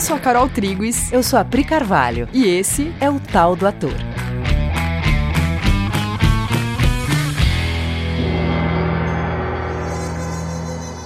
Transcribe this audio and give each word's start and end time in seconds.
Eu 0.00 0.02
sou 0.02 0.16
a 0.16 0.18
Carol 0.18 0.48
Triguis. 0.48 1.12
Eu 1.12 1.22
sou 1.22 1.38
a 1.38 1.44
Pri 1.44 1.62
Carvalho. 1.62 2.26
E 2.32 2.46
esse 2.46 2.90
é 3.02 3.10
o 3.10 3.20
Tal 3.20 3.54
do 3.54 3.66
Ator. 3.66 3.92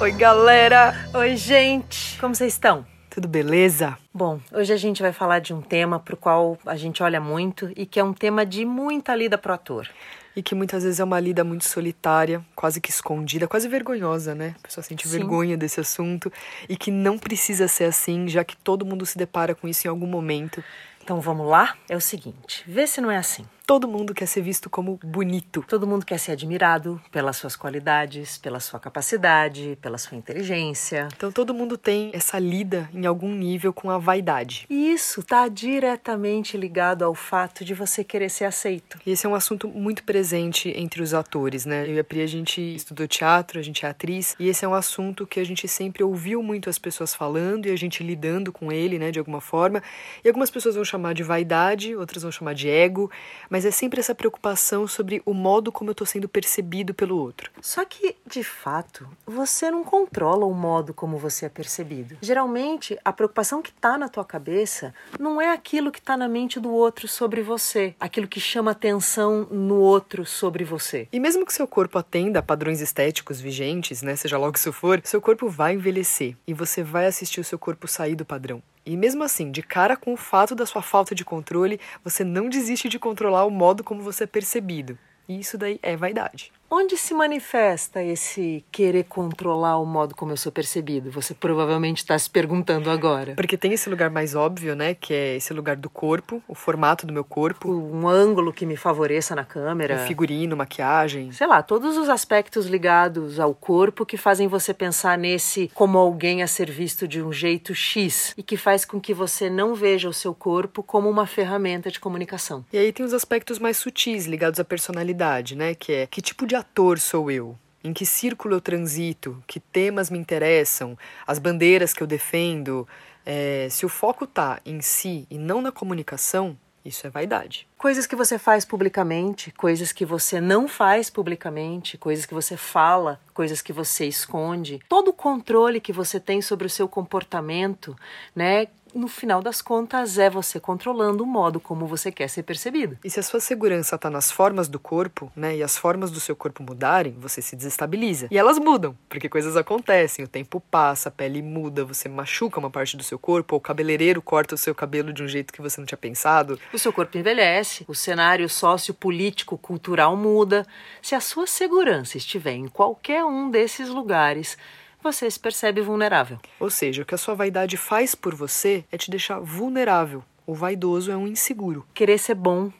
Oi, 0.01 0.13
galera! 0.13 0.95
Oi, 1.13 1.35
gente! 1.35 2.17
Como 2.21 2.37
vocês 2.37 2.53
estão? 2.53 2.87
Tudo 3.11 3.27
beleza? 3.27 3.99
Bom, 4.15 4.39
hoje 4.53 4.73
a 4.73 4.77
gente 4.77 5.03
vai 5.03 5.13
falar 5.13 5.41
de 5.41 5.53
um 5.53 5.61
tema 5.61 5.99
para 5.99 6.15
o 6.15 6.17
qual 6.17 6.57
a 6.65 6.77
gente 6.77 7.03
olha 7.03 7.21
muito 7.21 7.73
e 7.75 7.85
que 7.87 7.99
é 7.99 8.05
um 8.05 8.13
tema 8.13 8.47
de 8.47 8.65
muita 8.65 9.13
lida 9.17 9.37
pro 9.37 9.55
ator. 9.55 9.89
E 10.37 10.43
que 10.43 10.55
muitas 10.55 10.83
vezes 10.83 10.99
é 10.99 11.05
uma 11.05 11.21
lida 11.21 11.45
muito 11.45 11.65
solitária, 11.65 12.45
quase 12.57 12.81
que 12.81 12.91
escondida, 12.91 13.47
quase 13.47 13.69
vergonhosa, 13.69 14.35
né? 14.35 14.57
A 14.59 14.67
pessoa 14.67 14.83
sente 14.83 15.07
Sim. 15.07 15.19
vergonha 15.19 15.57
desse 15.57 15.81
assunto 15.81 16.33
e 16.69 16.77
que 16.77 16.91
não 16.91 17.17
precisa 17.19 17.69
ser 17.69 17.85
assim, 17.85 18.27
já 18.27 18.45
que 18.45 18.57
todo 18.57 18.85
mundo 18.85 19.07
se 19.07 19.17
depara 19.17 19.55
com 19.55 19.69
isso 19.69 19.87
em 19.87 19.91
algum 19.91 20.07
momento. 20.07 20.63
Então 21.03 21.21
vamos 21.21 21.47
lá? 21.47 21.77
É 21.89 21.97
o 21.97 22.01
seguinte, 22.01 22.65
vê 22.67 22.87
se 22.87 23.01
não 23.01 23.11
é 23.11 23.17
assim. 23.17 23.47
Todo 23.67 23.89
mundo 23.89 24.13
quer 24.13 24.27
ser 24.27 24.43
visto 24.43 24.69
como 24.69 25.01
bonito. 25.03 25.65
Todo 25.67 25.87
mundo 25.87 26.05
quer 26.05 26.19
ser 26.19 26.33
admirado 26.33 27.01
pelas 27.11 27.39
suas 27.39 27.57
qualidades, 27.57 28.37
pela 28.37 28.61
sua 28.61 28.79
capacidade, 28.79 29.79
pela 29.81 29.97
sua 29.97 30.19
inteligência. 30.19 31.09
Então 31.17 31.33
todo 31.33 31.55
mundo 31.55 31.79
tem 31.79 32.11
essa 32.13 32.39
lida 32.39 32.91
em 32.93 33.07
algum 33.07 33.35
nível 33.35 33.73
com 33.73 33.89
a 33.89 33.97
vaidade. 33.97 34.67
E 34.69 34.93
isso 34.93 35.21
está 35.21 35.49
diretamente 35.49 36.59
ligado 36.59 37.07
ao 37.07 37.15
fato 37.15 37.65
de 37.65 37.73
você 37.73 38.05
querer 38.05 38.29
ser 38.29 38.45
aceito. 38.45 38.99
E 39.07 39.11
esse 39.11 39.25
é 39.25 39.29
um 39.31 39.35
assunto 39.35 39.67
muito 39.67 40.05
presente 40.05 40.69
entre 40.77 41.03
os 41.03 41.15
atores, 41.15 41.65
né? 41.65 41.89
Eu 41.89 41.95
e 41.95 41.99
a 41.99 42.05
Pri, 42.05 42.21
a 42.21 42.27
gente 42.27 42.61
estudou 42.61 43.09
teatro, 43.09 43.59
a 43.59 43.63
gente 43.63 43.87
é 43.87 43.89
atriz, 43.89 44.37
e 44.39 44.47
esse 44.47 44.63
é 44.67 44.69
um 44.69 44.75
assunto 44.75 45.27
que 45.27 45.41
a 45.41 45.45
gente 45.45 45.67
sempre 45.69 46.05
ouviu 46.05 46.43
muito 46.43 46.69
as 46.69 46.79
pessoas 46.79 47.15
falando 47.15 47.65
e 47.65 47.71
a 47.71 47.77
gente 47.77 48.03
lidando 48.03 48.53
com 48.53 48.71
ele, 48.71 48.99
né, 48.99 49.11
de 49.11 49.19
alguma 49.19 49.41
forma. 49.41 49.83
E 50.23 50.29
algumas 50.29 50.51
pessoas 50.51 50.75
vão 50.75 50.85
chamar 50.85 51.15
de 51.15 51.23
vaidade, 51.23 51.97
outras 51.97 52.23
vão 52.23 52.31
chamar 52.31 52.53
de 52.53 52.69
ego 52.69 53.11
mas 53.55 53.65
é 53.65 53.71
sempre 53.71 54.01
essa 54.01 54.17
preocupação 54.17 54.89
sobre 54.89 55.23
o 55.25 55.33
modo 55.33 55.71
como 55.71 55.89
eu 55.89 55.93
estou 55.93 56.05
sendo 56.05 56.29
percebido 56.29 56.93
pelo 56.93 57.17
outro. 57.17 57.53
Só 57.63 57.85
que, 57.85 58.17
de 58.27 58.43
fato, 58.43 59.09
você 59.25 59.71
não 59.71 59.85
controla 59.85 60.45
o 60.45 60.53
modo 60.53 60.93
como 60.93 61.19
você 61.19 61.47
é 61.47 61.49
percebido. 61.49 62.17
Geralmente, 62.21 62.99
a 63.05 63.13
preocupação 63.13 63.63
que 63.63 63.71
está 63.71 63.97
na 63.97 64.09
tua 64.09 64.25
cabeça 64.25 64.93
não 65.21 65.41
é 65.41 65.53
aquilo 65.53 65.93
que 65.93 66.01
está 66.01 66.17
na 66.17 66.27
mente 66.27 66.59
do 66.59 66.73
outro 66.73 67.07
sobre 67.07 67.43
você, 67.43 67.95
aquilo 68.01 68.27
que 68.27 68.41
chama 68.41 68.73
atenção 68.73 69.47
no 69.49 69.77
outro 69.77 70.27
sobre 70.27 70.65
você. 70.65 71.07
E 71.13 71.21
mesmo 71.21 71.47
que 71.47 71.53
seu 71.53 71.69
corpo 71.69 71.97
atenda 71.97 72.41
a 72.41 72.43
padrões 72.43 72.81
estéticos 72.81 73.41
vigentes, 73.41 74.03
né, 74.03 74.17
seja 74.17 74.37
logo 74.37 74.57
isso 74.57 74.73
for, 74.73 75.01
seu 75.05 75.21
corpo 75.21 75.49
vai 75.49 75.75
envelhecer 75.75 76.37
e 76.45 76.53
você 76.53 76.83
vai 76.83 77.07
assistir 77.07 77.41
o 77.41 77.45
seu 77.45 77.57
corpo 77.57 77.87
sair 77.87 78.17
do 78.17 78.25
padrão. 78.25 78.61
E 78.87 78.97
mesmo 78.97 79.23
assim, 79.23 79.51
de 79.51 79.63
cara 79.63 79.97
com 79.97 80.13
o 80.13 80.17
fato 80.17 80.55
da 80.55 80.67
sua 80.67 80.83
falta 80.83 81.15
de 81.15 81.25
controle, 81.25 81.81
você 82.03 82.23
não 82.23 82.49
desiste 82.49 82.89
de 82.89 82.99
controlar 82.99 83.45
o 83.45 83.51
modo 83.51 83.83
como 83.83 84.03
você 84.03 84.25
é 84.25 84.27
percebido. 84.27 84.99
E 85.27 85.41
isso 85.41 85.57
daí 85.57 85.79
é 85.83 85.97
vaidade. 85.97 86.53
Onde 86.71 86.97
se 86.97 87.15
manifesta 87.15 88.03
esse 88.03 88.65
querer 88.73 89.05
controlar 89.05 89.79
o 89.79 89.87
modo 89.87 90.15
como 90.15 90.33
eu 90.33 90.37
sou 90.37 90.51
percebido? 90.51 91.11
Você 91.11 91.33
provavelmente 91.33 91.99
está 91.99 92.19
se 92.19 92.29
perguntando 92.29 92.91
agora. 92.91 93.35
Porque 93.35 93.57
tem 93.57 93.73
esse 93.73 93.89
lugar 93.89 94.11
mais 94.11 94.35
óbvio, 94.35 94.75
né? 94.75 94.95
Que 94.95 95.15
é 95.15 95.37
esse 95.37 95.53
lugar 95.53 95.77
do 95.77 95.89
corpo, 95.89 96.43
o 96.49 96.55
formato 96.55 97.07
do 97.07 97.13
meu 97.13 97.23
corpo. 97.23 97.71
Um 97.71 98.09
ângulo 98.09 98.53
que 98.53 98.67
me 98.67 98.77
favoreça 98.77 99.35
na 99.35 99.45
câmera. 99.45 99.97
O 99.97 100.07
figurino, 100.07 100.57
maquiagem. 100.57 101.31
Sei 101.33 101.47
lá, 101.47 101.63
todos 101.63 101.97
os 101.97 102.09
aspectos 102.09 102.67
ligados 102.67 103.39
ao 103.39 103.55
corpo 103.55 104.05
que 104.05 104.17
fazem 104.17 104.49
você 104.49 104.75
pensar 104.75 105.17
nesse 105.17 105.71
como 105.75 105.99
alguém 105.99 106.43
a 106.43 106.47
ser 106.47 106.71
visto 106.71 107.07
de 107.07 107.23
um 107.23 107.33
jeito 107.33 107.75
X 107.75 108.35
e 108.37 108.43
que 108.43 108.57
faz 108.57 108.85
com 108.85 109.01
que 109.01 109.15
você 109.15 109.49
não 109.49 109.75
veja 109.75 110.09
o 110.09 110.13
seu 110.13 110.35
corpo 110.35 110.83
como 110.83 111.09
uma 111.09 111.27
ferramenta 111.27 111.91
de 111.91 112.01
comunicação. 112.01 112.65
E 112.73 112.79
aí 112.79 112.93
tem 112.93 113.07
os 113.07 113.15
aspectos 113.15 113.59
mais 113.59 113.77
sutis 113.77 114.27
ligados 114.27 114.59
à 114.59 114.65
personalidade, 114.65 115.55
né? 115.55 115.75
Que 115.75 115.93
é 115.93 116.07
que 116.07 116.21
tipo 116.21 116.47
de 116.47 116.54
ator 116.55 116.99
sou 116.99 117.31
eu? 117.31 117.59
Em 117.83 117.93
que 117.93 118.07
círculo 118.07 118.55
eu 118.55 118.61
transito? 118.61 119.43
Que 119.47 119.61
temas 119.61 120.09
me 120.09 120.19
interessam? 120.19 120.97
As 121.27 121.39
bandeiras 121.39 121.93
que 121.93 122.03
eu 122.03 122.07
defendo? 122.07 122.89
É, 123.27 123.69
se 123.71 123.85
o 123.85 123.89
foco 123.89 124.25
está 124.25 124.61
em 124.65 124.81
si 124.81 125.27
e 125.31 125.39
não 125.39 125.61
na 125.61 125.71
comunicação, 125.71 126.59
isso 126.85 127.07
é 127.07 127.11
vaidade. 127.11 127.67
Coisas 127.85 128.07
que 128.07 128.17
você 128.17 128.39
faz 128.39 128.65
publicamente, 128.65 129.51
coisas 129.51 129.93
que 129.93 130.07
você 130.07 130.41
não 130.41 130.67
faz 130.67 131.11
publicamente, 131.11 131.99
coisas 131.99 132.25
que 132.25 132.33
você 132.33 132.57
fala, 132.57 133.21
coisas 133.35 133.61
que 133.61 133.75
você 133.75 134.07
esconde. 134.07 134.81
Todo 134.89 135.09
o 135.09 135.13
controle 135.13 135.79
que 135.83 135.93
você 135.93 136.19
tem 136.19 136.41
sobre 136.41 136.67
o 136.67 136.71
seu 136.71 136.89
comportamento, 136.89 137.95
né? 138.35 138.69
no 138.95 139.09
final 139.09 139.43
das 139.43 139.61
contas, 139.61 140.19
é 140.19 140.31
você 140.31 140.61
controlando 140.61 141.25
o 141.25 141.27
modo 141.27 141.59
como 141.59 141.87
você 141.87 142.13
quer 142.13 142.29
ser 142.29 142.45
percebido. 142.45 142.97
E 143.05 143.11
se 143.11 143.19
a 143.19 143.23
sua 143.23 143.41
segurança 143.41 143.97
está 143.97 144.09
nas 144.09 144.31
formas 144.31 144.69
do 144.69 144.79
corpo, 144.79 145.31
né, 145.35 145.57
e 145.57 145.63
as 145.63 145.77
formas 145.77 146.11
do 146.11 146.21
seu 146.21 146.37
corpo 146.37 146.63
mudarem, 146.63 147.15
você 147.19 147.43
se 147.43 147.57
desestabiliza. 147.57 148.29
E 148.31 148.39
elas 148.39 148.59
mudam, 148.59 148.97
porque 149.09 149.29
coisas 149.29 149.57
acontecem, 149.57 150.25
o 150.25 150.29
tempo 150.29 150.61
passa, 150.71 151.09
a 151.09 151.13
pele 151.13 151.43
muda, 151.43 151.85
você 151.85 152.09
machuca 152.09 152.61
uma 152.61 152.71
parte 152.71 152.97
do 152.97 153.03
seu 153.03 153.19
corpo, 153.19 153.55
ou 153.55 153.59
o 153.59 153.61
cabeleireiro 153.61 154.23
corta 154.23 154.55
o 154.55 154.59
seu 154.59 154.75
cabelo 154.75 155.13
de 155.13 155.23
um 155.23 155.29
jeito 155.29 155.53
que 155.53 155.61
você 155.61 155.81
não 155.81 155.87
tinha 155.87 155.99
pensado. 155.99 156.59
O 156.73 156.79
seu 156.79 156.93
corpo 156.93 157.19
envelhece, 157.19 157.74
o 157.89 157.95
cenário 157.95 158.49
sociopolítico, 158.49 159.57
cultural 159.57 160.17
muda. 160.17 160.67
Se 161.01 161.15
a 161.15 161.21
sua 161.21 161.47
segurança 161.47 162.19
estiver 162.19 162.53
em 162.53 162.69
qualquer 162.69 163.25
um 163.25 163.51
desses 163.51 163.89
lugares, 163.89 164.59
você 165.03 165.31
se 165.31 165.41
percebe 165.41 165.81
vulnerável. 165.81 166.39
Ou 166.61 166.71
seja, 166.71 167.03
o 167.03 167.05
que 167.05 167.15
a 167.15 167.19
sua 167.19 167.35
vaidade 167.35 167.77
faz 167.77 168.15
por 168.15 168.35
você 168.35 168.85
é 168.93 168.97
te 168.97 169.11
deixar 169.11 169.41
vulnerável. 169.41 170.23
O 170.47 170.55
vaidoso 170.55 171.11
é 171.11 171.17
um 171.17 171.27
inseguro. 171.27 171.87
Querer 171.95 172.19
ser 172.19 172.35
bom, 172.35 172.71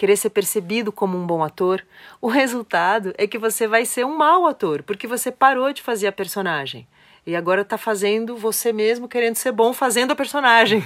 querer 0.00 0.16
ser 0.16 0.30
percebido 0.30 0.90
como 0.90 1.18
um 1.18 1.26
bom 1.26 1.44
ator, 1.44 1.84
o 2.22 2.28
resultado 2.28 3.12
é 3.18 3.26
que 3.26 3.36
você 3.36 3.68
vai 3.68 3.84
ser 3.84 4.06
um 4.06 4.16
mau 4.16 4.46
ator, 4.46 4.82
porque 4.82 5.06
você 5.06 5.30
parou 5.30 5.74
de 5.74 5.82
fazer 5.82 6.06
a 6.06 6.12
personagem. 6.12 6.88
E 7.26 7.36
agora 7.36 7.60
está 7.60 7.76
fazendo 7.76 8.34
você 8.34 8.72
mesmo 8.72 9.06
querendo 9.06 9.36
ser 9.36 9.52
bom 9.52 9.74
fazendo 9.74 10.12
a 10.12 10.16
personagem. 10.16 10.82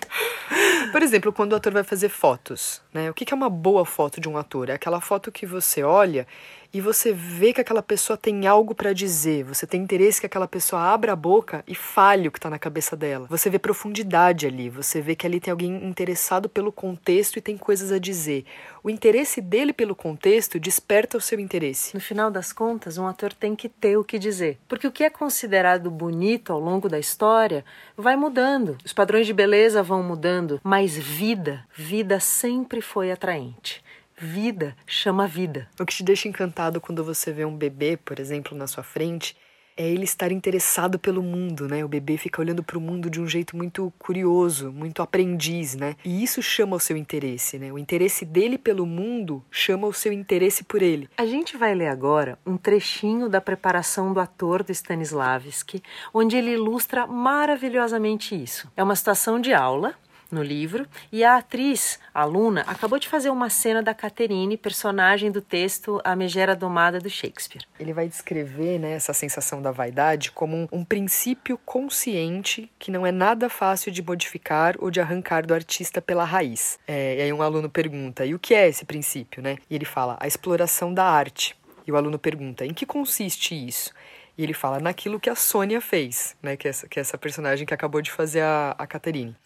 Por 0.90 1.02
exemplo, 1.02 1.30
quando 1.30 1.52
o 1.52 1.56
ator 1.56 1.74
vai 1.74 1.84
fazer 1.84 2.08
fotos, 2.08 2.80
né? 2.90 3.10
O 3.10 3.14
que 3.14 3.30
é 3.30 3.36
uma 3.36 3.50
boa 3.50 3.84
foto 3.84 4.18
de 4.18 4.30
um 4.30 4.38
ator? 4.38 4.70
É 4.70 4.72
aquela 4.72 5.02
foto 5.02 5.30
que 5.30 5.44
você 5.44 5.82
olha 5.82 6.26
e 6.72 6.80
você 6.80 7.12
vê 7.12 7.52
que 7.52 7.60
aquela 7.60 7.82
pessoa 7.82 8.16
tem 8.16 8.46
algo 8.46 8.74
para 8.74 8.92
dizer, 8.92 9.44
você 9.44 9.66
tem 9.66 9.82
interesse 9.82 10.20
que 10.20 10.26
aquela 10.26 10.48
pessoa 10.48 10.80
abra 10.82 11.12
a 11.12 11.16
boca 11.16 11.62
e 11.66 11.74
fale 11.74 12.28
o 12.28 12.32
que 12.32 12.38
está 12.38 12.48
na 12.48 12.58
cabeça 12.58 12.96
dela. 12.96 13.26
Você 13.28 13.50
vê 13.50 13.58
profundidade 13.58 14.46
ali, 14.46 14.70
você 14.70 15.00
vê 15.00 15.14
que 15.14 15.26
ali 15.26 15.38
tem 15.38 15.50
alguém 15.50 15.84
interessado 15.84 16.48
pelo 16.48 16.72
contexto 16.72 17.36
e 17.36 17.42
tem 17.42 17.58
coisas 17.58 17.92
a 17.92 17.98
dizer. 17.98 18.46
O 18.82 18.88
interesse 18.88 19.40
dele 19.40 19.72
pelo 19.72 19.94
contexto 19.94 20.58
desperta 20.58 21.18
o 21.18 21.20
seu 21.20 21.38
interesse. 21.38 21.94
No 21.94 22.00
final 22.00 22.30
das 22.30 22.52
contas, 22.52 22.96
um 22.96 23.06
ator 23.06 23.32
tem 23.32 23.54
que 23.54 23.68
ter 23.68 23.96
o 23.96 24.04
que 24.04 24.18
dizer, 24.18 24.58
porque 24.66 24.86
o 24.86 24.92
que 24.92 25.04
é 25.04 25.10
considerado 25.10 25.90
bonito 25.90 26.52
ao 26.52 26.58
longo 26.58 26.88
da 26.88 26.98
história 26.98 27.64
vai 27.96 28.16
mudando. 28.16 28.78
Os 28.84 28.92
padrões 28.92 29.26
de 29.26 29.34
beleza 29.34 29.82
vão 29.82 30.02
mudando, 30.02 30.60
mas 30.64 30.96
vida, 30.96 31.64
vida 31.76 32.18
sempre 32.18 32.80
foi 32.80 33.12
atraente. 33.12 33.82
Vida 34.24 34.76
chama 34.86 35.26
vida. 35.26 35.68
O 35.80 35.84
que 35.84 35.96
te 35.96 36.04
deixa 36.04 36.28
encantado 36.28 36.80
quando 36.80 37.02
você 37.02 37.32
vê 37.32 37.44
um 37.44 37.56
bebê, 37.56 37.96
por 37.96 38.20
exemplo, 38.20 38.56
na 38.56 38.68
sua 38.68 38.84
frente, 38.84 39.36
é 39.76 39.88
ele 39.88 40.04
estar 40.04 40.30
interessado 40.30 40.96
pelo 40.96 41.24
mundo, 41.24 41.66
né? 41.66 41.84
O 41.84 41.88
bebê 41.88 42.16
fica 42.16 42.40
olhando 42.40 42.62
para 42.62 42.78
o 42.78 42.80
mundo 42.80 43.10
de 43.10 43.20
um 43.20 43.26
jeito 43.26 43.56
muito 43.56 43.92
curioso, 43.98 44.70
muito 44.70 45.02
aprendiz, 45.02 45.74
né? 45.74 45.96
E 46.04 46.22
isso 46.22 46.40
chama 46.40 46.76
o 46.76 46.80
seu 46.80 46.96
interesse, 46.96 47.58
né? 47.58 47.72
O 47.72 47.78
interesse 47.80 48.24
dele 48.24 48.56
pelo 48.56 48.86
mundo 48.86 49.44
chama 49.50 49.88
o 49.88 49.92
seu 49.92 50.12
interesse 50.12 50.62
por 50.62 50.82
ele. 50.82 51.08
A 51.16 51.26
gente 51.26 51.56
vai 51.56 51.74
ler 51.74 51.88
agora 51.88 52.38
um 52.46 52.56
trechinho 52.56 53.28
da 53.28 53.40
preparação 53.40 54.12
do 54.12 54.20
ator 54.20 54.62
do 54.62 54.70
Stanislavski, 54.70 55.82
onde 56.14 56.36
ele 56.36 56.52
ilustra 56.52 57.08
maravilhosamente 57.08 58.40
isso. 58.40 58.70
É 58.76 58.84
uma 58.84 58.94
situação 58.94 59.40
de 59.40 59.52
aula 59.52 59.96
no 60.32 60.42
livro, 60.42 60.86
e 61.12 61.22
a 61.22 61.36
atriz, 61.36 62.00
a 62.12 62.22
aluna, 62.22 62.62
acabou 62.66 62.98
de 62.98 63.08
fazer 63.08 63.30
uma 63.30 63.50
cena 63.50 63.82
da 63.82 63.94
Caterine, 63.94 64.56
personagem 64.56 65.30
do 65.30 65.40
texto 65.40 66.00
A 66.02 66.16
Megera 66.16 66.56
Domada 66.56 66.98
do 66.98 67.10
Shakespeare. 67.10 67.64
Ele 67.78 67.92
vai 67.92 68.08
descrever 68.08 68.78
né, 68.78 68.92
essa 68.92 69.12
sensação 69.12 69.60
da 69.60 69.70
vaidade 69.70 70.32
como 70.32 70.56
um, 70.56 70.68
um 70.72 70.84
princípio 70.84 71.58
consciente 71.58 72.70
que 72.78 72.90
não 72.90 73.06
é 73.06 73.12
nada 73.12 73.48
fácil 73.48 73.92
de 73.92 74.02
modificar 74.02 74.74
ou 74.78 74.90
de 74.90 75.00
arrancar 75.00 75.46
do 75.46 75.54
artista 75.54 76.00
pela 76.00 76.24
raiz. 76.24 76.78
É, 76.86 77.18
e 77.18 77.22
aí 77.22 77.32
um 77.32 77.42
aluno 77.42 77.68
pergunta, 77.68 78.24
e 78.24 78.34
o 78.34 78.38
que 78.38 78.54
é 78.54 78.68
esse 78.68 78.84
princípio? 78.84 79.42
Né? 79.42 79.58
E 79.68 79.74
ele 79.74 79.84
fala, 79.84 80.16
a 80.18 80.26
exploração 80.26 80.92
da 80.92 81.04
arte. 81.04 81.54
E 81.86 81.92
o 81.92 81.96
aluno 81.96 82.18
pergunta, 82.18 82.64
em 82.64 82.72
que 82.72 82.86
consiste 82.86 83.54
isso? 83.54 83.92
E 84.36 84.42
ele 84.42 84.54
fala 84.54 84.80
naquilo 84.80 85.20
que 85.20 85.28
a 85.28 85.34
Sônia 85.34 85.80
fez, 85.80 86.36
né? 86.42 86.56
Que 86.56 86.66
é 86.66 86.70
essa, 86.70 86.88
que 86.88 86.98
é 86.98 87.02
essa 87.02 87.18
personagem 87.18 87.66
que 87.66 87.74
acabou 87.74 88.00
de 88.00 88.10
fazer 88.10 88.40
a, 88.40 88.74
a 88.78 88.86
Caterine. 88.86 89.36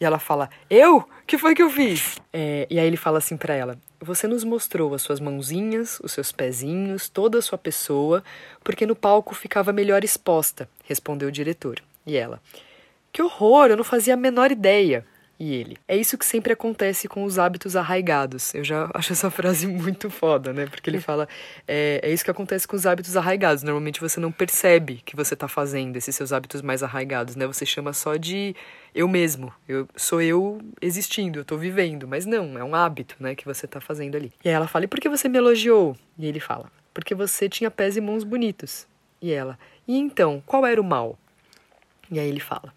E 0.00 0.04
ela 0.04 0.18
fala: 0.18 0.48
Eu? 0.68 1.08
que 1.26 1.36
foi 1.36 1.54
que 1.54 1.62
eu 1.62 1.68
fiz? 1.68 2.18
É, 2.32 2.66
e 2.70 2.78
aí 2.78 2.86
ele 2.86 2.96
fala 2.96 3.18
assim 3.18 3.36
para 3.36 3.54
ela: 3.54 3.78
Você 4.00 4.26
nos 4.26 4.44
mostrou 4.44 4.94
as 4.94 5.02
suas 5.02 5.20
mãozinhas, 5.20 6.00
os 6.00 6.12
seus 6.12 6.32
pezinhos, 6.32 7.08
toda 7.08 7.38
a 7.38 7.42
sua 7.42 7.58
pessoa, 7.58 8.22
porque 8.64 8.86
no 8.86 8.96
palco 8.96 9.34
ficava 9.34 9.72
melhor 9.72 10.04
exposta, 10.04 10.68
respondeu 10.84 11.28
o 11.28 11.32
diretor. 11.32 11.82
E 12.06 12.16
ela: 12.16 12.40
que 13.12 13.22
horror, 13.22 13.66
eu 13.68 13.76
não 13.76 13.84
fazia 13.84 14.14
a 14.14 14.16
menor 14.16 14.50
ideia. 14.52 15.04
E 15.40 15.54
ele. 15.54 15.76
É 15.86 15.96
isso 15.96 16.18
que 16.18 16.26
sempre 16.26 16.52
acontece 16.52 17.06
com 17.06 17.22
os 17.22 17.38
hábitos 17.38 17.76
arraigados. 17.76 18.52
Eu 18.54 18.64
já 18.64 18.90
acho 18.94 19.12
essa 19.12 19.30
frase 19.30 19.68
muito 19.68 20.10
foda, 20.10 20.52
né? 20.52 20.66
Porque 20.66 20.90
ele 20.90 21.00
fala: 21.00 21.28
é, 21.66 22.00
é 22.02 22.10
isso 22.10 22.24
que 22.24 22.30
acontece 22.30 22.66
com 22.66 22.74
os 22.74 22.84
hábitos 22.86 23.16
arraigados. 23.16 23.62
Normalmente 23.62 24.00
você 24.00 24.18
não 24.18 24.32
percebe 24.32 25.00
que 25.04 25.14
você 25.14 25.34
está 25.34 25.46
fazendo 25.46 25.96
esses 25.96 26.14
seus 26.14 26.32
hábitos 26.32 26.60
mais 26.60 26.82
arraigados, 26.82 27.36
né? 27.36 27.46
Você 27.46 27.64
chama 27.64 27.92
só 27.92 28.16
de 28.16 28.56
eu 28.92 29.06
mesmo. 29.06 29.52
Eu 29.68 29.88
sou 29.94 30.20
eu 30.20 30.60
existindo, 30.82 31.38
eu 31.38 31.44
tô 31.44 31.56
vivendo. 31.56 32.08
Mas 32.08 32.26
não, 32.26 32.58
é 32.58 32.64
um 32.64 32.74
hábito, 32.74 33.14
né? 33.20 33.36
Que 33.36 33.44
você 33.44 33.66
está 33.66 33.80
fazendo 33.80 34.16
ali. 34.16 34.32
E 34.44 34.48
aí 34.48 34.54
ela 34.54 34.66
fala: 34.66 34.86
e 34.86 34.88
por 34.88 34.98
que 34.98 35.08
você 35.08 35.28
me 35.28 35.38
elogiou? 35.38 35.96
E 36.18 36.26
ele 36.26 36.40
fala: 36.40 36.68
porque 36.92 37.14
você 37.14 37.48
tinha 37.48 37.70
pés 37.70 37.96
e 37.96 38.00
mãos 38.00 38.24
bonitos. 38.24 38.88
E 39.22 39.30
ela: 39.30 39.56
e 39.86 39.96
então, 39.96 40.42
qual 40.44 40.66
era 40.66 40.80
o 40.80 40.84
mal? 40.84 41.16
E 42.10 42.18
aí 42.18 42.28
ele 42.28 42.40
fala: 42.40 42.74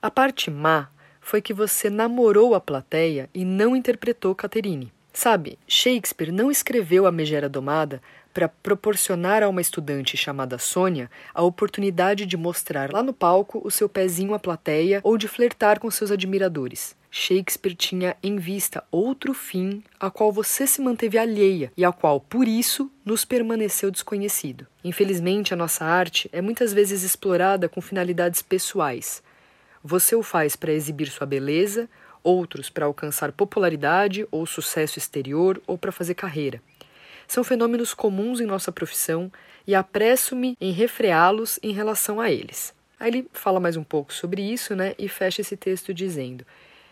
a 0.00 0.08
parte 0.12 0.48
má 0.48 0.88
foi 1.24 1.40
que 1.40 1.54
você 1.54 1.88
namorou 1.88 2.54
a 2.54 2.60
plateia 2.60 3.30
e 3.34 3.44
não 3.44 3.74
interpretou 3.74 4.34
Caterine. 4.34 4.92
Sabe, 5.12 5.58
Shakespeare 5.66 6.30
não 6.30 6.50
escreveu 6.50 7.06
A 7.06 7.12
Megera 7.12 7.48
Domada 7.48 8.02
para 8.34 8.48
proporcionar 8.48 9.42
a 9.42 9.48
uma 9.48 9.60
estudante 9.60 10.16
chamada 10.16 10.58
Sônia 10.58 11.10
a 11.32 11.42
oportunidade 11.42 12.26
de 12.26 12.36
mostrar 12.36 12.92
lá 12.92 13.02
no 13.02 13.12
palco 13.12 13.62
o 13.64 13.70
seu 13.70 13.88
pezinho 13.88 14.34
à 14.34 14.38
plateia 14.38 15.00
ou 15.02 15.16
de 15.16 15.26
flertar 15.26 15.80
com 15.80 15.90
seus 15.90 16.10
admiradores. 16.10 16.96
Shakespeare 17.10 17.76
tinha 17.76 18.16
em 18.20 18.36
vista 18.36 18.82
outro 18.90 19.32
fim 19.32 19.84
a 20.00 20.10
qual 20.10 20.32
você 20.32 20.66
se 20.66 20.82
manteve 20.82 21.16
alheia 21.16 21.72
e 21.76 21.84
ao 21.84 21.92
qual, 21.92 22.18
por 22.18 22.48
isso, 22.48 22.90
nos 23.04 23.24
permaneceu 23.24 23.88
desconhecido. 23.88 24.66
Infelizmente, 24.82 25.54
a 25.54 25.56
nossa 25.56 25.84
arte 25.84 26.28
é 26.32 26.42
muitas 26.42 26.72
vezes 26.72 27.04
explorada 27.04 27.68
com 27.68 27.80
finalidades 27.80 28.42
pessoais, 28.42 29.22
você 29.86 30.16
o 30.16 30.22
faz 30.22 30.56
para 30.56 30.72
exibir 30.72 31.08
sua 31.08 31.26
beleza, 31.26 31.90
outros 32.22 32.70
para 32.70 32.86
alcançar 32.86 33.30
popularidade 33.32 34.26
ou 34.30 34.46
sucesso 34.46 34.98
exterior 34.98 35.60
ou 35.66 35.76
para 35.76 35.92
fazer 35.92 36.14
carreira. 36.14 36.62
São 37.28 37.44
fenômenos 37.44 37.92
comuns 37.92 38.40
em 38.40 38.46
nossa 38.46 38.72
profissão 38.72 39.30
e 39.66 39.74
apresso-me 39.74 40.56
em 40.58 40.72
refreá-los 40.72 41.60
em 41.62 41.72
relação 41.72 42.18
a 42.18 42.30
eles. 42.30 42.74
Aí 42.98 43.10
ele 43.10 43.28
fala 43.32 43.60
mais 43.60 43.76
um 43.76 43.84
pouco 43.84 44.14
sobre 44.14 44.40
isso, 44.40 44.74
né, 44.74 44.94
e 44.98 45.06
fecha 45.06 45.42
esse 45.42 45.56
texto 45.56 45.92
dizendo: 45.92 46.46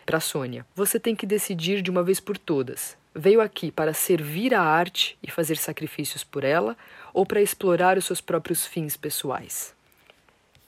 Para 0.05 0.19
Sônia, 0.19 0.65
você 0.75 0.99
tem 0.99 1.15
que 1.15 1.25
decidir 1.25 1.81
de 1.81 1.89
uma 1.89 2.03
vez 2.03 2.19
por 2.19 2.37
todas. 2.37 2.95
Veio 3.15 3.41
aqui 3.41 3.71
para 3.71 3.93
servir 3.93 4.53
a 4.53 4.61
arte 4.61 5.17
e 5.21 5.31
fazer 5.31 5.55
sacrifícios 5.57 6.23
por 6.23 6.43
ela 6.43 6.77
ou 7.13 7.25
para 7.25 7.41
explorar 7.41 7.97
os 7.97 8.05
seus 8.05 8.21
próprios 8.21 8.65
fins 8.65 8.97
pessoais? 8.97 9.73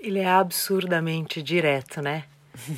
Ele 0.06 0.20
é 0.20 0.28
absurdamente 0.28 1.42
direto, 1.42 2.00
né? 2.00 2.26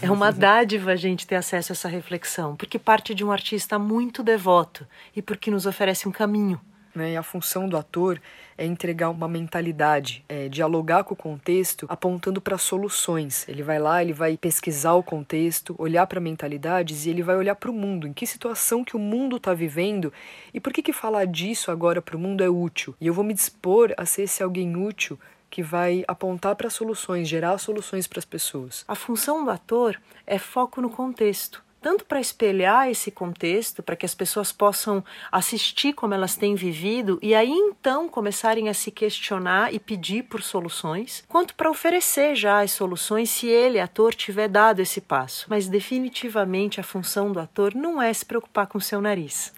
É 0.01 0.09
uma 0.09 0.31
dádiva 0.33 0.91
a 0.91 0.95
gente 0.95 1.27
ter 1.27 1.35
acesso 1.35 1.73
a 1.73 1.75
essa 1.75 1.89
reflexão, 1.89 2.55
porque 2.55 2.79
parte 2.79 3.13
de 3.13 3.21
um 3.21 3.33
artista 3.33 3.77
muito 3.77 4.23
devoto 4.23 4.87
e 5.13 5.21
porque 5.21 5.51
nos 5.51 5.65
oferece 5.65 6.07
um 6.07 6.11
caminho. 6.11 6.57
Né? 6.95 7.11
E 7.11 7.17
a 7.17 7.21
função 7.21 7.67
do 7.67 7.75
ator 7.75 8.21
é 8.57 8.65
entregar 8.65 9.09
uma 9.09 9.27
mentalidade, 9.27 10.23
é, 10.29 10.47
dialogar 10.47 11.03
com 11.03 11.13
o 11.13 11.17
contexto, 11.17 11.85
apontando 11.89 12.39
para 12.39 12.57
soluções. 12.57 13.45
Ele 13.49 13.61
vai 13.61 13.77
lá, 13.77 14.01
ele 14.01 14.13
vai 14.13 14.37
pesquisar 14.37 14.93
o 14.93 15.03
contexto, 15.03 15.75
olhar 15.77 16.07
para 16.07 16.21
mentalidades 16.21 17.05
e 17.05 17.09
ele 17.09 17.21
vai 17.21 17.35
olhar 17.35 17.55
para 17.55 17.69
o 17.69 17.73
mundo, 17.73 18.07
em 18.07 18.13
que 18.13 18.25
situação 18.25 18.85
que 18.85 18.95
o 18.95 18.99
mundo 18.99 19.35
está 19.35 19.53
vivendo 19.53 20.13
e 20.53 20.61
por 20.61 20.71
que, 20.71 20.81
que 20.81 20.93
falar 20.93 21.27
disso 21.27 21.71
agora 21.71 22.01
para 22.01 22.15
o 22.15 22.19
mundo 22.19 22.41
é 22.41 22.49
útil. 22.49 22.95
E 23.01 23.05
eu 23.05 23.13
vou 23.13 23.23
me 23.23 23.33
dispor 23.33 23.93
a 23.97 24.05
ser 24.05 24.23
esse 24.23 24.41
alguém 24.41 24.77
útil 24.77 25.19
que 25.49 25.63
vai 25.63 26.03
apontar 26.07 26.55
para 26.55 26.69
soluções, 26.69 27.27
gerar 27.27 27.57
soluções 27.57 28.07
para 28.07 28.19
as 28.19 28.25
pessoas. 28.25 28.83
A 28.87 28.95
função 28.95 29.43
do 29.43 29.51
ator 29.51 29.99
é 30.25 30.37
foco 30.37 30.81
no 30.81 30.89
contexto 30.89 31.65
tanto 31.81 32.05
para 32.05 32.19
espelhar 32.19 32.89
esse 32.89 33.11
contexto, 33.11 33.81
para 33.81 33.95
que 33.95 34.05
as 34.05 34.15
pessoas 34.15 34.51
possam 34.51 35.03
assistir 35.31 35.93
como 35.93 36.13
elas 36.13 36.35
têm 36.35 36.55
vivido 36.55 37.19
e 37.21 37.33
aí 37.35 37.49
então 37.49 38.09
começarem 38.09 38.67
a 38.67 38.73
se 38.73 38.91
questionar 38.91 39.73
e 39.73 39.79
pedir 39.79 40.23
por 40.23 40.41
soluções, 40.41 41.23
quanto 41.27 41.55
para 41.55 41.69
oferecer 41.69 42.35
já 42.35 42.61
as 42.61 42.71
soluções 42.71 43.29
se 43.29 43.47
ele, 43.47 43.79
ator, 43.79 44.13
tiver 44.13 44.47
dado 44.47 44.81
esse 44.81 44.99
passo. 44.99 45.45
Mas 45.49 45.67
definitivamente 45.67 46.79
a 46.79 46.83
função 46.83 47.31
do 47.31 47.39
ator 47.39 47.73
não 47.73 48.01
é 48.01 48.11
se 48.11 48.25
preocupar 48.25 48.67
com 48.67 48.77
o 48.77 48.81
seu 48.81 48.99
nariz. 48.99 49.53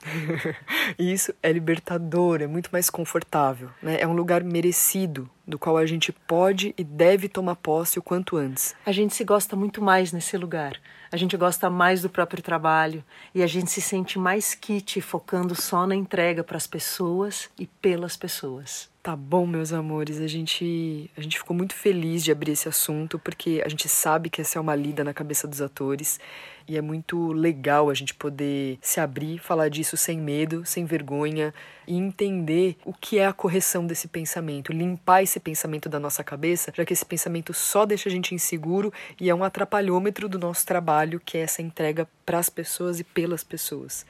Isso 0.99 1.33
é 1.41 1.51
libertador, 1.51 2.41
é 2.41 2.47
muito 2.47 2.69
mais 2.71 2.89
confortável, 2.89 3.69
né? 3.81 3.97
É 3.99 4.07
um 4.07 4.13
lugar 4.13 4.43
merecido 4.43 5.29
do 5.49 5.57
qual 5.57 5.77
a 5.77 5.85
gente 5.85 6.11
pode 6.11 6.75
e 6.77 6.83
deve 6.83 7.27
tomar 7.27 7.55
posse 7.55 7.97
o 7.97 8.03
quanto 8.03 8.37
antes. 8.37 8.75
A 8.85 8.91
gente 8.91 9.15
se 9.15 9.23
gosta 9.23 9.55
muito 9.55 9.81
mais 9.81 10.11
nesse 10.11 10.37
lugar. 10.37 10.79
A 11.11 11.17
gente 11.17 11.35
gosta 11.35 11.71
mais 11.71 12.03
do 12.03 12.09
próprio 12.09 12.43
trabalho 12.43 13.03
e 13.33 13.41
a 13.41 13.47
gente 13.47 13.71
se 13.71 13.81
sente 13.81 14.19
mais 14.19 14.53
kit 14.53 15.01
focando 15.01 15.59
só 15.59 15.87
na 15.87 15.95
entrega 15.95 16.43
para 16.43 16.55
as 16.57 16.67
pessoas 16.67 17.49
e 17.57 17.65
pelas 17.65 18.15
pessoas. 18.15 18.89
Tá 19.09 19.15
bom, 19.15 19.47
meus 19.47 19.73
amores, 19.73 20.21
a 20.21 20.27
gente 20.27 21.09
a 21.17 21.21
gente 21.21 21.39
ficou 21.39 21.57
muito 21.57 21.73
feliz 21.73 22.23
de 22.23 22.31
abrir 22.31 22.51
esse 22.51 22.69
assunto 22.69 23.17
porque 23.17 23.59
a 23.65 23.67
gente 23.67 23.89
sabe 23.89 24.29
que 24.29 24.39
essa 24.39 24.59
é 24.59 24.61
uma 24.61 24.75
lida 24.75 25.03
na 25.03 25.15
cabeça 25.15 25.47
dos 25.47 25.63
atores 25.63 26.19
e 26.67 26.77
é 26.77 26.81
muito 26.81 27.31
legal 27.31 27.89
a 27.89 27.95
gente 27.95 28.13
poder 28.13 28.77
se 28.83 28.99
abrir, 28.99 29.39
falar 29.39 29.67
disso 29.67 29.97
sem 29.97 30.19
medo, 30.19 30.63
sem 30.63 30.85
vergonha 30.85 31.51
e 31.87 31.97
entender 31.97 32.77
o 32.85 32.93
que 32.93 33.17
é 33.17 33.25
a 33.25 33.33
correção 33.33 33.87
desse 33.87 34.07
pensamento, 34.07 34.71
limpar 34.71 35.23
esse 35.23 35.39
pensamento 35.39 35.89
da 35.89 35.99
nossa 35.99 36.23
cabeça, 36.23 36.71
já 36.77 36.85
que 36.85 36.93
esse 36.93 37.03
pensamento 37.03 37.51
só 37.51 37.87
deixa 37.87 38.09
a 38.09 38.11
gente 38.11 38.35
inseguro 38.35 38.93
e 39.19 39.27
é 39.27 39.33
um 39.33 39.43
atrapalhômetro 39.43 40.29
do 40.29 40.37
nosso 40.37 40.67
trabalho, 40.67 41.19
que 41.19 41.35
é 41.35 41.41
essa 41.41 41.63
entrega 41.63 42.07
para 42.23 42.37
as 42.37 42.47
pessoas 42.47 42.99
e 42.99 43.03
pelas 43.03 43.43
pessoas. 43.43 44.05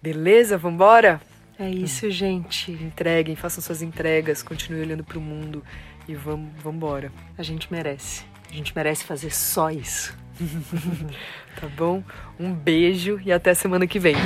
Beleza? 0.00 0.56
Vambora? 0.56 1.20
É 1.58 1.68
isso, 1.70 2.10
gente. 2.10 2.70
Entreguem, 2.70 3.34
façam 3.34 3.62
suas 3.62 3.80
entregas, 3.80 4.42
continuem 4.42 4.84
olhando 4.84 5.04
para 5.04 5.18
o 5.18 5.20
mundo 5.20 5.64
e 6.06 6.14
vamos, 6.14 6.50
embora. 6.64 7.10
A 7.36 7.42
gente 7.42 7.72
merece. 7.72 8.24
A 8.50 8.54
gente 8.54 8.74
merece 8.76 9.04
fazer 9.04 9.32
só 9.32 9.70
isso. 9.70 10.16
tá 11.58 11.66
bom? 11.68 12.02
Um 12.38 12.52
beijo 12.52 13.20
e 13.24 13.32
até 13.32 13.54
semana 13.54 13.86
que 13.86 13.98
vem. 13.98 14.16